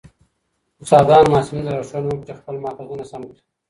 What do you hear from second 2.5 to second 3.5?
ماخذونه سم کړي.